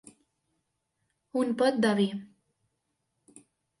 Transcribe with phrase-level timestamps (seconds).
[1.41, 2.09] Un pot de vi.